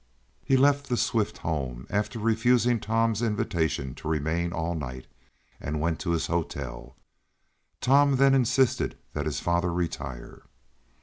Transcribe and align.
He 0.43 0.57
left 0.57 0.89
the 0.89 0.97
Swift 0.97 1.37
home, 1.37 1.85
after 1.91 2.17
refusing 2.17 2.79
Tom's 2.79 3.21
invitation 3.21 3.93
to 3.93 4.07
remain 4.07 4.51
all 4.51 4.73
night, 4.73 5.05
and 5.59 5.79
went 5.79 5.99
to 5.99 6.09
his 6.09 6.25
hotel. 6.25 6.95
Tom 7.81 8.15
then 8.15 8.33
insisted 8.33 8.97
that 9.13 9.27
his 9.27 9.39
father 9.39 9.71
retire. 9.71 10.41